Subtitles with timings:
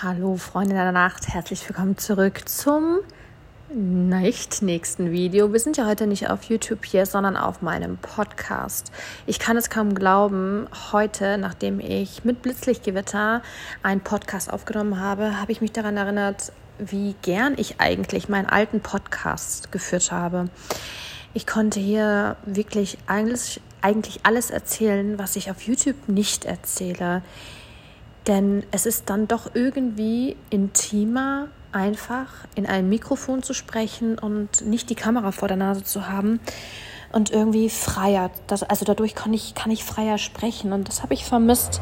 [0.00, 3.00] Hallo Freunde der Nacht, herzlich willkommen zurück zum
[3.72, 5.52] nicht nächsten Video.
[5.52, 8.90] Wir sind ja heute nicht auf YouTube hier, sondern auf meinem Podcast.
[9.26, 13.42] Ich kann es kaum glauben, heute, nachdem ich mit Blitzlichtgewitter
[13.84, 18.80] einen Podcast aufgenommen habe, habe ich mich daran erinnert, wie gern ich eigentlich meinen alten
[18.80, 20.46] Podcast geführt habe.
[21.34, 27.22] Ich konnte hier wirklich eigentlich, eigentlich alles erzählen, was ich auf YouTube nicht erzähle.
[28.26, 34.90] Denn es ist dann doch irgendwie intimer, einfach in ein Mikrofon zu sprechen und nicht
[34.90, 36.38] die Kamera vor der Nase zu haben
[37.12, 38.30] und irgendwie freier.
[38.46, 41.80] Das, also dadurch kann ich, kann ich freier sprechen und das habe ich vermisst.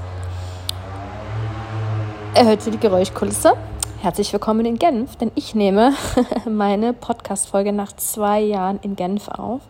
[2.34, 3.54] Erhöht für die Geräuschkulisse.
[4.00, 5.92] Herzlich willkommen in Genf, denn ich nehme
[6.48, 9.60] meine Podcast-Folge nach zwei Jahren in Genf auf.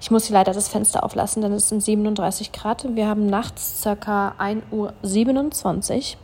[0.00, 2.86] Ich muss hier leider das Fenster auflassen, denn es sind 37 Grad.
[2.94, 4.34] Wir haben nachts ca.
[4.38, 6.18] 1.27 Uhr.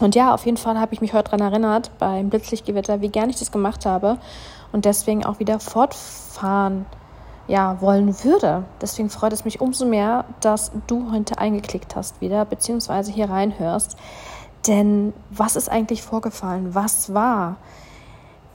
[0.00, 3.30] Und ja, auf jeden Fall habe ich mich heute daran erinnert, beim Blitzlichtgewitter, wie gern
[3.30, 4.18] ich das gemacht habe
[4.72, 6.84] und deswegen auch wieder fortfahren
[7.46, 8.64] ja, wollen würde.
[8.80, 13.96] Deswegen freut es mich umso mehr, dass du heute eingeklickt hast wieder, beziehungsweise hier reinhörst.
[14.66, 16.74] Denn was ist eigentlich vorgefallen?
[16.74, 17.56] Was war?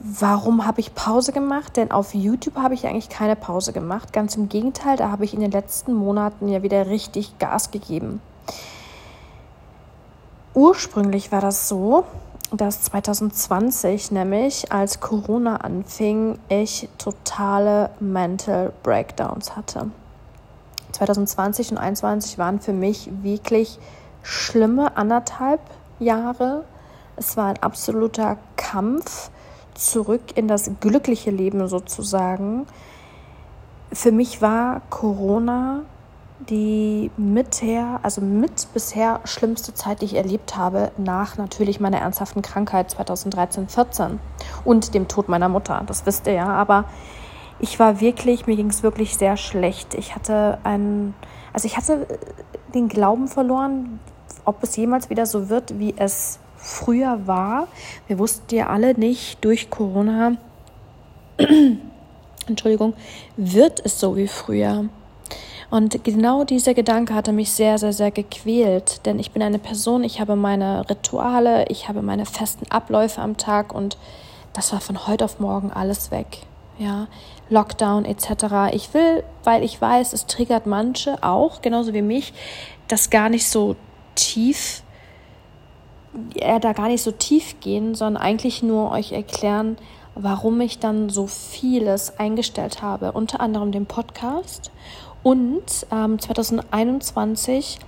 [0.02, 1.76] Warum habe ich Pause gemacht?
[1.76, 4.14] Denn auf YouTube habe ich eigentlich keine Pause gemacht.
[4.14, 8.22] Ganz im Gegenteil, da habe ich in den letzten Monaten ja wieder richtig Gas gegeben.
[10.54, 12.04] Ursprünglich war das so,
[12.50, 19.90] dass 2020 nämlich, als Corona anfing, ich totale Mental Breakdowns hatte.
[20.92, 23.78] 2020 und 2021 waren für mich wirklich
[24.22, 25.60] schlimme anderthalb
[25.98, 26.64] Jahre.
[27.16, 29.30] Es war ein absoluter Kampf
[29.80, 32.66] zurück in das glückliche Leben sozusagen.
[33.92, 35.82] Für mich war Corona
[36.48, 42.40] die mither, also mit bisher schlimmste Zeit, die ich erlebt habe, nach natürlich meiner ernsthaften
[42.40, 44.18] Krankheit 2013, 14
[44.64, 45.82] und dem Tod meiner Mutter.
[45.86, 46.86] Das wisst ihr ja, aber
[47.58, 49.94] ich war wirklich, mir ging es wirklich sehr schlecht.
[49.94, 51.14] Ich hatte einen,
[51.52, 52.06] also ich hatte
[52.74, 54.00] den Glauben verloren,
[54.44, 57.68] ob es jemals wieder so wird, wie es früher war.
[58.06, 60.36] Wir wussten ja alle nicht durch Corona,
[62.46, 62.94] Entschuldigung,
[63.36, 64.84] wird es so wie früher.
[65.70, 70.02] Und genau dieser Gedanke hatte mich sehr, sehr, sehr gequält, denn ich bin eine Person,
[70.02, 73.96] ich habe meine Rituale, ich habe meine festen Abläufe am Tag und
[74.52, 76.40] das war von heute auf morgen alles weg.
[76.78, 77.06] Ja,
[77.50, 78.72] Lockdown etc.
[78.72, 82.32] Ich will, weil ich weiß, es triggert manche auch, genauso wie mich,
[82.88, 83.76] das gar nicht so
[84.16, 84.82] tief
[86.34, 89.76] ja, da gar nicht so tief gehen, sondern eigentlich nur euch erklären,
[90.14, 93.12] warum ich dann so vieles eingestellt habe.
[93.12, 94.70] Unter anderem den Podcast.
[95.22, 97.78] Und ähm, 2021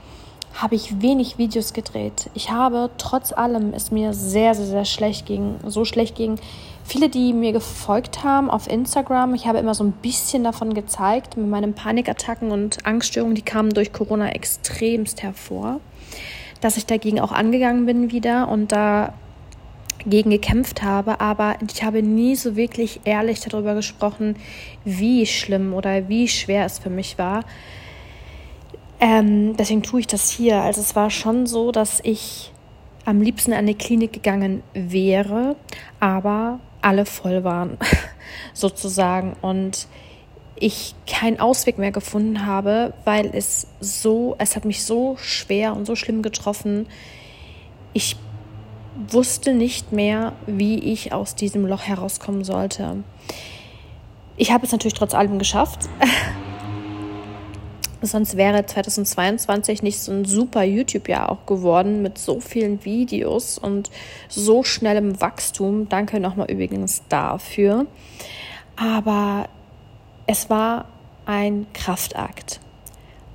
[0.54, 2.30] habe ich wenig Videos gedreht.
[2.34, 5.56] Ich habe trotz allem es mir sehr, sehr, sehr schlecht ging.
[5.66, 6.38] So schlecht ging.
[6.84, 11.36] Viele, die mir gefolgt haben auf Instagram, ich habe immer so ein bisschen davon gezeigt.
[11.36, 15.80] Mit meinen Panikattacken und Angststörungen, die kamen durch Corona extremst hervor
[16.62, 22.36] dass ich dagegen auch angegangen bin wieder und dagegen gekämpft habe, aber ich habe nie
[22.36, 24.36] so wirklich ehrlich darüber gesprochen,
[24.84, 27.44] wie schlimm oder wie schwer es für mich war.
[29.00, 30.62] Ähm, deswegen tue ich das hier.
[30.62, 32.52] Also es war schon so, dass ich
[33.04, 35.56] am liebsten in eine Klinik gegangen wäre,
[35.98, 37.76] aber alle voll waren,
[38.54, 39.34] sozusagen.
[39.42, 39.88] Und
[40.56, 45.86] ich keinen Ausweg mehr gefunden habe, weil es so, es hat mich so schwer und
[45.86, 46.86] so schlimm getroffen.
[47.92, 48.16] Ich
[49.08, 53.02] wusste nicht mehr, wie ich aus diesem Loch herauskommen sollte.
[54.36, 55.88] Ich habe es natürlich trotz allem geschafft.
[58.04, 63.90] Sonst wäre 2022 nicht so ein super YouTube-Jahr auch geworden mit so vielen Videos und
[64.28, 65.88] so schnellem Wachstum.
[65.88, 67.86] Danke nochmal übrigens dafür.
[68.74, 69.48] Aber
[70.26, 70.86] es war
[71.26, 72.60] ein Kraftakt.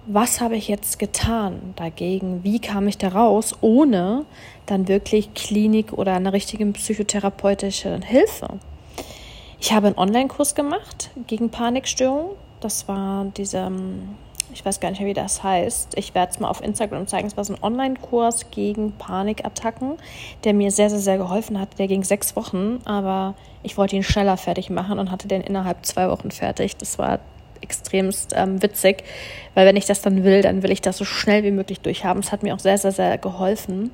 [0.06, 2.44] Was habe ich jetzt getan dagegen?
[2.44, 4.26] Wie kam ich da raus, ohne
[4.66, 8.60] dann wirklich Klinik oder eine richtige psychotherapeutische Hilfe?
[9.60, 12.36] Ich habe einen Online-Kurs gemacht gegen Panikstörungen.
[12.62, 13.70] Das war dieser
[14.58, 15.94] ich weiß gar nicht mehr, wie das heißt.
[15.98, 17.28] Ich werde es mal auf Instagram zeigen.
[17.28, 19.98] Es war so ein Online-Kurs gegen Panikattacken,
[20.44, 21.78] der mir sehr, sehr, sehr geholfen hat.
[21.78, 25.86] Der ging sechs Wochen, aber ich wollte ihn schneller fertig machen und hatte den innerhalb
[25.86, 26.76] zwei Wochen fertig.
[26.76, 27.20] Das war
[27.62, 29.04] extremst ähm, witzig,
[29.54, 32.24] weil wenn ich das dann will, dann will ich das so schnell wie möglich durchhaben.
[32.24, 33.92] Es hat mir auch sehr, sehr, sehr geholfen.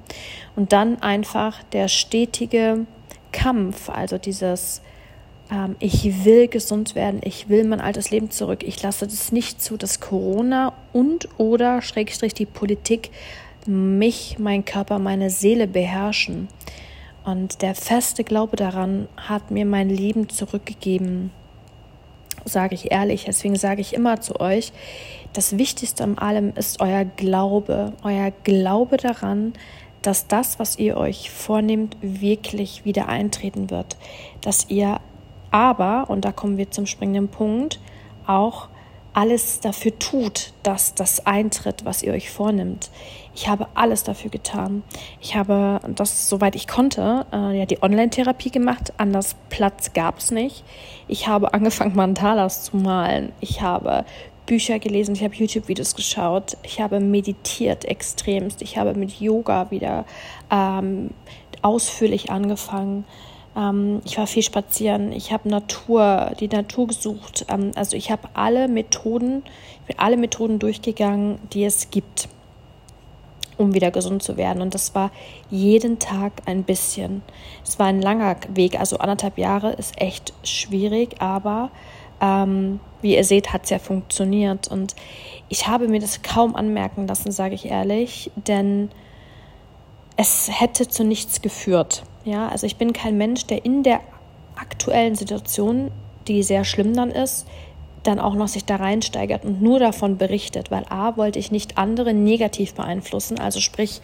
[0.55, 2.85] Und dann einfach der stetige
[3.33, 4.81] Kampf, also dieses
[5.53, 8.63] ähm, ich will gesund werden, ich will mein altes Leben zurück.
[8.63, 13.11] Ich lasse es nicht zu, dass Corona und oder Schrägstrich die Politik
[13.65, 16.47] mich, mein Körper, meine Seele beherrschen.
[17.23, 21.31] Und der feste Glaube daran hat mir mein Leben zurückgegeben,
[22.43, 23.25] sage ich ehrlich.
[23.25, 24.73] Deswegen sage ich immer zu euch,
[25.31, 29.53] das Wichtigste an allem ist euer Glaube, euer Glaube daran,
[30.01, 33.95] dass das, was ihr euch vornehmt, wirklich wieder eintreten wird.
[34.41, 34.99] Dass ihr
[35.53, 37.79] aber, und da kommen wir zum springenden Punkt,
[38.25, 38.69] auch
[39.13, 42.89] alles dafür tut, dass das eintritt, was ihr euch vornimmt.
[43.35, 44.81] Ich habe alles dafür getan.
[45.21, 48.93] Ich habe das, soweit ich konnte, äh, ja, die Online-Therapie gemacht.
[48.97, 50.63] Anders Platz gab es nicht.
[51.07, 53.31] Ich habe angefangen, Mandalas zu malen.
[53.39, 54.05] Ich habe
[54.47, 60.05] Bücher gelesen, ich habe YouTube-Videos geschaut, ich habe meditiert extremst, ich habe mit Yoga wieder
[60.51, 61.11] ähm,
[61.61, 63.05] ausführlich angefangen.
[63.55, 67.45] Ähm, ich war viel spazieren, ich habe Natur, die Natur gesucht.
[67.49, 69.43] Ähm, also ich habe alle Methoden,
[69.81, 72.27] ich bin alle Methoden durchgegangen, die es gibt,
[73.57, 74.61] um wieder gesund zu werden.
[74.61, 75.11] Und das war
[75.49, 77.21] jeden Tag ein bisschen.
[77.63, 81.69] Es war ein langer Weg, also anderthalb Jahre ist echt schwierig, aber
[82.21, 84.67] ähm, wie ihr seht, hat es ja funktioniert.
[84.67, 84.95] Und
[85.49, 88.89] ich habe mir das kaum anmerken lassen, sage ich ehrlich, denn
[90.15, 92.03] es hätte zu nichts geführt.
[92.25, 93.99] Ja, also ich bin kein Mensch, der in der
[94.55, 95.91] aktuellen Situation,
[96.27, 97.45] die sehr schlimm dann ist,
[98.03, 101.77] dann auch noch sich da reinsteigert und nur davon berichtet, weil A, wollte ich nicht
[101.77, 104.01] andere negativ beeinflussen, also sprich,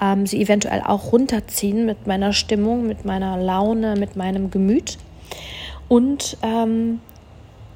[0.00, 4.98] ähm, sie eventuell auch runterziehen mit meiner Stimmung, mit meiner Laune, mit meinem Gemüt.
[5.88, 7.00] Und ähm,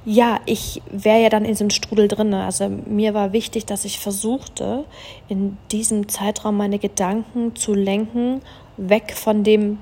[0.04, 2.34] ja, ich wäre ja dann in diesem Strudel drin.
[2.34, 4.84] Also mir war wichtig, dass ich versuchte,
[5.28, 8.42] in diesem Zeitraum meine Gedanken zu lenken,
[8.76, 9.78] weg von dem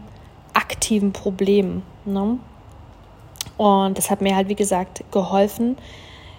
[0.53, 1.83] aktiven Problem.
[2.05, 2.39] Ne?
[3.57, 5.77] Und das hat mir halt, wie gesagt, geholfen.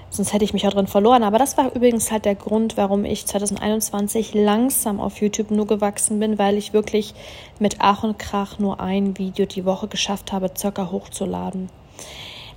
[0.09, 1.23] Sonst hätte ich mich auch drin verloren.
[1.23, 6.19] Aber das war übrigens halt der Grund, warum ich 2021 langsam auf YouTube nur gewachsen
[6.19, 7.13] bin, weil ich wirklich
[7.59, 11.69] mit Ach und Krach nur ein Video die Woche geschafft habe, circa hochzuladen.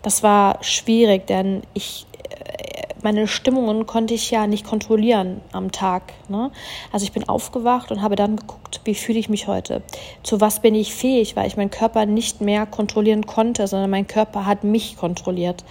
[0.03, 2.74] Das war schwierig, denn ich äh,
[3.05, 6.15] meine Stimmungen konnte ich ja nicht kontrollieren am Tag.
[6.29, 6.51] Ne?
[6.91, 9.83] Also ich bin aufgewacht und habe dann geguckt, wie fühle ich mich heute?
[10.23, 14.07] Zu was bin ich fähig, weil ich meinen Körper nicht mehr kontrollieren konnte, sondern mein
[14.07, 15.65] Körper hat mich kontrolliert.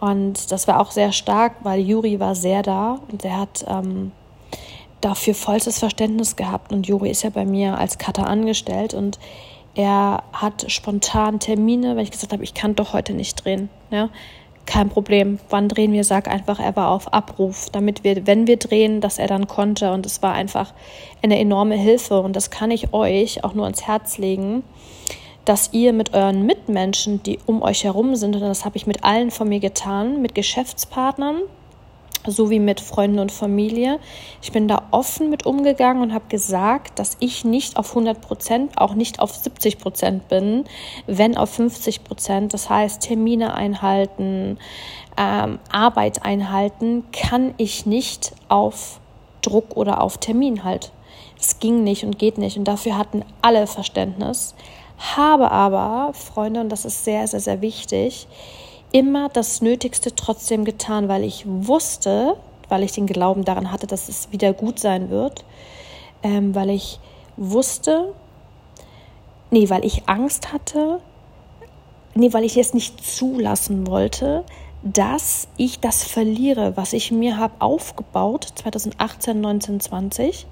[0.00, 4.10] Und das war auch sehr stark, weil Juri war sehr da und er hat ähm,
[5.02, 6.72] dafür vollstes Verständnis gehabt.
[6.72, 9.18] Und Juri ist ja bei mir als Cutter angestellt und
[9.74, 13.68] er hat spontan Termine, weil ich gesagt habe, ich kann doch heute nicht drehen.
[13.90, 14.08] Ja?
[14.64, 15.38] Kein Problem.
[15.50, 16.04] Wann drehen wir?
[16.04, 19.92] Sag einfach, er war auf Abruf, damit wir, wenn wir drehen, dass er dann konnte.
[19.92, 20.72] Und es war einfach
[21.22, 22.20] eine enorme Hilfe.
[22.20, 24.62] Und das kann ich euch auch nur ans Herz legen,
[25.44, 29.02] dass ihr mit euren Mitmenschen, die um euch herum sind, und das habe ich mit
[29.02, 31.42] allen von mir getan, mit Geschäftspartnern,
[32.26, 33.98] sowie mit Freunden und Familie.
[34.40, 38.78] Ich bin da offen mit umgegangen und habe gesagt, dass ich nicht auf 100 Prozent,
[38.78, 40.64] auch nicht auf 70 Prozent bin,
[41.06, 42.54] wenn auf 50 Prozent.
[42.54, 44.58] Das heißt, Termine einhalten,
[45.16, 49.00] ähm, Arbeit einhalten, kann ich nicht auf
[49.42, 50.92] Druck oder auf Termin halt.
[51.38, 54.54] Es ging nicht und geht nicht und dafür hatten alle Verständnis.
[55.16, 58.28] Habe aber, Freunde, und das ist sehr, sehr, sehr wichtig,
[58.92, 62.36] immer das Nötigste trotzdem getan, weil ich wusste,
[62.68, 65.44] weil ich den Glauben daran hatte, dass es wieder gut sein wird,
[66.22, 67.00] ähm, weil ich
[67.36, 68.14] wusste,
[69.50, 71.00] nee, weil ich Angst hatte,
[72.14, 74.44] nee, weil ich es nicht zulassen wollte,
[74.82, 80.46] dass ich das verliere, was ich mir habe aufgebaut 2018, 19, 20,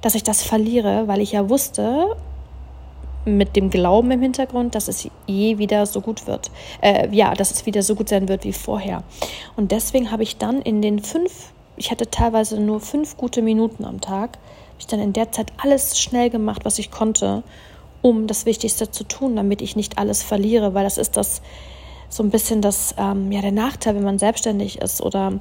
[0.00, 2.16] dass ich das verliere, weil ich ja wusste,
[3.24, 6.50] mit dem Glauben im Hintergrund, dass es je wieder so gut wird.
[6.80, 9.02] Äh, ja, dass es wieder so gut sein wird wie vorher.
[9.56, 13.84] Und deswegen habe ich dann in den fünf, ich hatte teilweise nur fünf gute Minuten
[13.84, 17.42] am Tag, habe ich dann in der Zeit alles schnell gemacht, was ich konnte,
[18.02, 21.40] um das Wichtigste zu tun, damit ich nicht alles verliere, weil das ist das
[22.10, 25.40] so ein bisschen das, ähm, ja, der Nachteil, wenn man selbstständig ist oder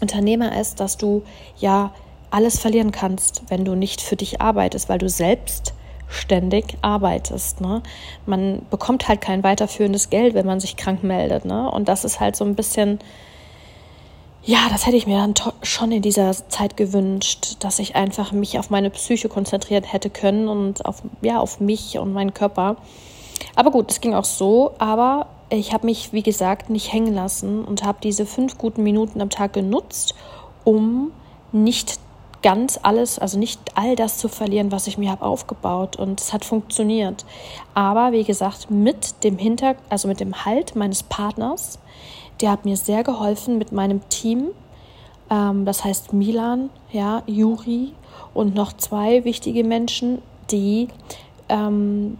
[0.00, 1.22] Unternehmer ist, dass du
[1.58, 1.92] ja
[2.30, 5.74] alles verlieren kannst, wenn du nicht für dich arbeitest, weil du selbst
[6.12, 7.60] ständig arbeitest.
[7.60, 7.82] Ne?
[8.26, 11.44] Man bekommt halt kein weiterführendes Geld, wenn man sich krank meldet.
[11.44, 11.70] Ne?
[11.70, 12.98] Und das ist halt so ein bisschen,
[14.44, 18.58] ja, das hätte ich mir dann schon in dieser Zeit gewünscht, dass ich einfach mich
[18.58, 22.76] auf meine Psyche konzentriert hätte können und auf, ja, auf mich und meinen Körper.
[23.54, 27.64] Aber gut, es ging auch so, aber ich habe mich, wie gesagt, nicht hängen lassen
[27.64, 30.14] und habe diese fünf guten Minuten am Tag genutzt,
[30.64, 31.12] um
[31.52, 31.98] nicht
[32.42, 35.96] ganz alles, also nicht all das zu verlieren, was ich mir habe aufgebaut.
[35.96, 37.24] Und es hat funktioniert.
[37.74, 41.78] Aber wie gesagt, mit dem Hinter, also mit dem Halt meines Partners,
[42.40, 44.48] der hat mir sehr geholfen mit meinem Team.
[45.30, 47.92] Ähm, das heißt Milan, ja, Juri
[48.34, 50.20] und noch zwei wichtige Menschen,
[50.50, 50.88] die
[51.48, 52.18] ähm,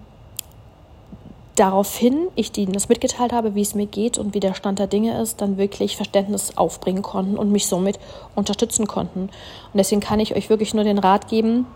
[1.57, 4.87] daraufhin ich ihnen das mitgeteilt habe, wie es mir geht und wie der Stand der
[4.87, 7.99] Dinge ist, dann wirklich Verständnis aufbringen konnten und mich somit
[8.35, 9.23] unterstützen konnten.
[9.23, 9.31] Und
[9.75, 11.67] deswegen kann ich euch wirklich nur den Rat geben,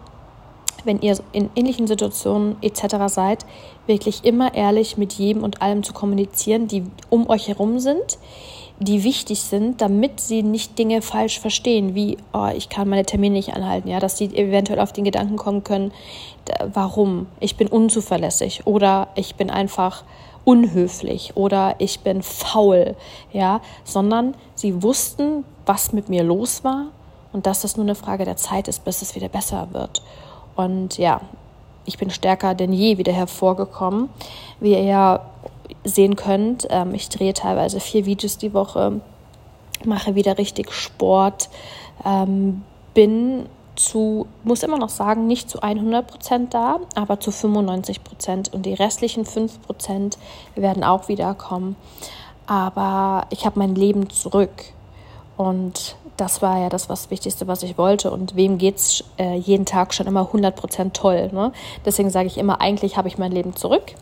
[0.85, 2.97] wenn ihr in ähnlichen Situationen etc.
[3.09, 3.45] seid,
[3.87, 8.19] wirklich immer ehrlich mit jedem und allem zu kommunizieren, die um euch herum sind,
[8.79, 13.35] die wichtig sind, damit sie nicht Dinge falsch verstehen, wie oh, ich kann meine Termine
[13.35, 15.93] nicht anhalten, ja, dass sie eventuell auf den Gedanken kommen können,
[16.73, 20.05] warum ich bin unzuverlässig oder ich bin einfach
[20.45, 22.97] unhöflich oder ich bin faul,
[23.33, 26.87] ja, sondern sie wussten, was mit mir los war
[27.33, 30.03] und dass das nur eine Frage der Zeit ist, bis es wieder besser wird.
[30.55, 31.21] Und ja,
[31.87, 34.09] ich bin stärker denn je wieder hervorgekommen.
[34.61, 35.21] Wie ihr ja
[35.87, 39.01] sehen könnt, ähm, ich drehe teilweise vier Videos die Woche,
[39.85, 41.49] mache wieder richtig Sport,
[42.05, 42.63] ähm,
[42.95, 48.53] bin zu, muss immer noch sagen, nicht zu 100 Prozent da, aber zu 95 Prozent.
[48.53, 50.19] Und die restlichen 5 Prozent
[50.55, 51.77] werden auch wiederkommen.
[52.47, 54.65] Aber ich habe mein Leben zurück.
[55.37, 58.11] Und das war ja das was Wichtigste, was ich wollte.
[58.11, 61.31] Und wem geht's äh, jeden Tag schon immer 100% toll?
[61.33, 61.53] Ne?
[61.85, 63.95] Deswegen sage ich immer, eigentlich habe ich mein Leben zurück.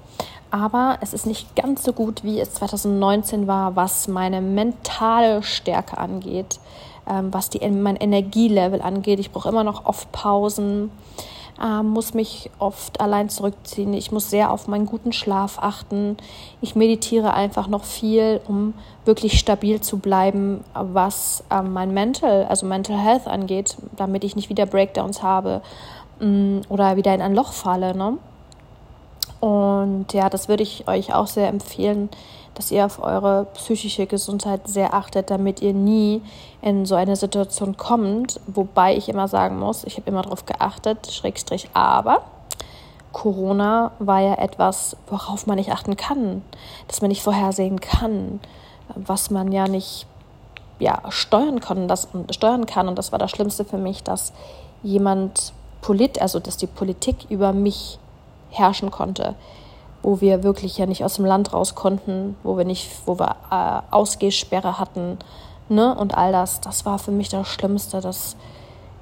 [0.55, 5.99] Aber es ist nicht ganz so gut, wie es 2019 war, was meine mentale Stärke
[5.99, 6.61] angeht,
[7.11, 9.19] ähm, was die, mein Energielevel angeht.
[9.19, 10.93] Ich brauche immer noch oft Pausen
[11.61, 13.95] äh, muss mich oft allein zurückziehen.
[13.95, 16.17] Ich muss sehr auf meinen guten Schlaf achten.
[16.61, 22.65] Ich meditiere einfach noch viel, um wirklich stabil zu bleiben, was äh, mein Mental, also
[22.65, 25.63] Mental Health angeht, damit ich nicht wieder Breakdowns habe
[26.21, 27.97] mh, mm, oder wieder in ein Loch falle.
[27.97, 28.19] Ne?
[29.45, 32.09] Und ja, das würde ich euch auch sehr empfehlen,
[32.55, 36.23] dass ihr auf eure psychische Gesundheit sehr achtet, damit ihr nie
[36.63, 38.41] in so eine Situation kommt.
[38.47, 42.23] Wobei ich immer sagen muss, ich habe immer darauf geachtet, Schrägstrich, aber
[43.13, 46.41] Corona war ja etwas, worauf man nicht achten kann,
[46.89, 48.41] dass man nicht vorhersehen kann,
[48.95, 50.07] was man ja nicht
[50.79, 52.89] ja, steuern, kann, das, steuern kann.
[52.89, 54.33] Und das war das Schlimmste für mich, dass
[54.83, 57.99] jemand, Polit, also dass die Politik über mich
[58.55, 59.35] herrschen konnte
[60.05, 63.37] wo wir wirklich ja nicht aus dem Land raus konnten, wo wir nicht, wo wir
[63.51, 65.19] äh, Ausgehsperre hatten,
[65.69, 66.61] ne, und all das.
[66.61, 68.37] Das war für mich das Schlimmste, dass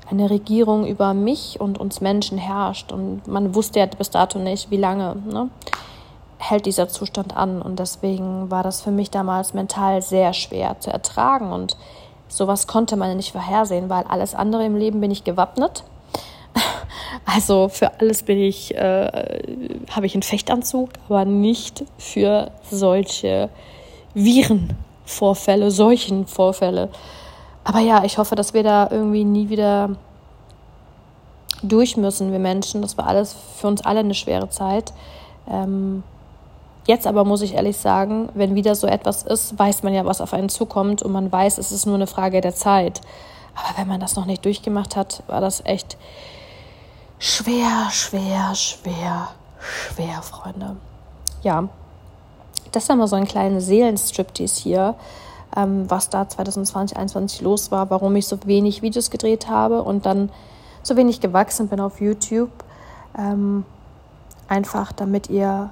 [0.08, 2.92] eine Regierung über mich und uns Menschen herrscht.
[2.92, 5.50] Und man wusste ja bis dato nicht, wie lange, ne,
[6.38, 7.60] hält dieser Zustand an.
[7.60, 11.52] Und deswegen war das für mich damals mental sehr schwer zu ertragen.
[11.52, 11.76] Und
[12.28, 15.82] sowas konnte man nicht vorhersehen, weil alles andere im Leben bin ich gewappnet
[17.24, 19.40] also für alles bin ich, äh,
[19.90, 23.48] habe ich einen Fechtanzug, aber nicht für solche
[24.14, 26.88] Virenvorfälle, solchen Vorfälle.
[27.64, 29.90] Aber ja, ich hoffe, dass wir da irgendwie nie wieder
[31.62, 32.82] durch müssen, wir Menschen.
[32.82, 34.92] Das war alles für uns alle eine schwere Zeit.
[35.48, 36.02] Ähm,
[36.86, 40.20] jetzt aber muss ich ehrlich sagen, wenn wieder so etwas ist, weiß man ja, was
[40.20, 43.00] auf einen zukommt und man weiß, es ist nur eine Frage der Zeit.
[43.54, 45.96] Aber wenn man das noch nicht durchgemacht hat, war das echt
[47.22, 49.28] schwer, schwer, schwer,
[49.60, 50.76] schwer, Freunde.
[51.42, 51.68] Ja,
[52.72, 54.96] das war mal so ein kleiner Seelenstriptease hier,
[55.56, 60.04] ähm, was da 2020, 2021 los war, warum ich so wenig Videos gedreht habe und
[60.04, 60.30] dann
[60.82, 62.50] so wenig gewachsen bin auf YouTube.
[63.16, 63.64] Ähm,
[64.48, 65.70] einfach damit ihr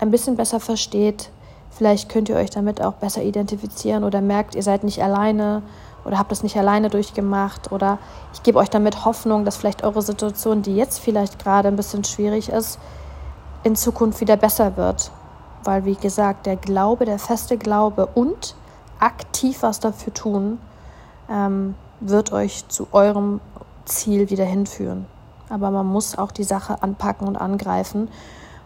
[0.00, 1.30] ein bisschen besser versteht.
[1.70, 5.62] Vielleicht könnt ihr euch damit auch besser identifizieren oder merkt, ihr seid nicht alleine
[6.04, 7.98] oder habt das nicht alleine durchgemacht oder
[8.32, 12.04] ich gebe euch damit Hoffnung, dass vielleicht eure Situation, die jetzt vielleicht gerade ein bisschen
[12.04, 12.78] schwierig ist,
[13.62, 15.10] in Zukunft wieder besser wird.
[15.64, 18.54] Weil, wie gesagt, der Glaube, der feste Glaube und
[18.98, 20.58] aktiv was dafür tun,
[21.28, 23.40] ähm, wird euch zu eurem
[23.84, 25.06] Ziel wieder hinführen.
[25.48, 28.08] Aber man muss auch die Sache anpacken und angreifen.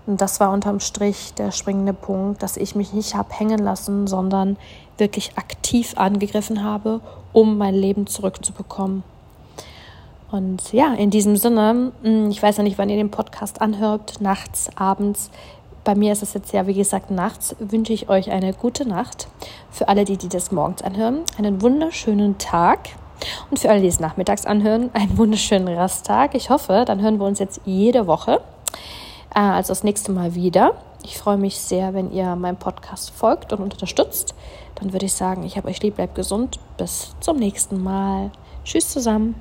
[0.07, 4.07] Und das war unterm Strich der springende Punkt, dass ich mich nicht habe hängen lassen,
[4.07, 4.57] sondern
[4.99, 7.01] wirklich aktiv angegriffen habe,
[7.33, 9.03] um mein Leben zurückzubekommen.
[10.31, 14.21] Und ja, in diesem Sinne, hm, ich weiß ja nicht, wann ihr den Podcast anhört,
[14.21, 15.31] nachts, abends.
[15.85, 17.55] Bei mir ist es jetzt ja, wie gesagt, nachts.
[17.59, 19.29] Wünsche ich euch eine gute Nacht.
[19.71, 22.91] Für alle, die, die das morgens anhören, einen wunderschönen Tag.
[23.51, 26.35] Und für alle, die es nachmittags anhören, einen wunderschönen Resttag.
[26.35, 28.41] Ich hoffe, dann hören wir uns jetzt jede Woche
[29.35, 30.75] äh, also das nächste Mal wieder.
[31.03, 34.35] Ich freue mich sehr, wenn ihr meinem Podcast folgt und unterstützt.
[34.77, 36.59] Dann würde ich sagen, ich habe euch lieb, bleibt gesund.
[36.79, 38.31] Bis zum nächsten Mal.
[38.65, 39.35] Tschüss zusammen.